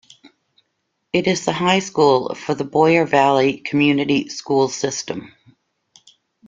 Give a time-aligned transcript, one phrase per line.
[1.13, 5.31] It is the high school for the Boyer Valley Community School system.